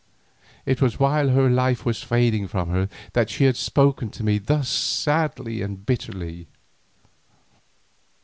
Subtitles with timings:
[0.65, 4.39] It was while her life was fading from her that she had spoken to me
[4.39, 6.47] thus sadly and bitterly.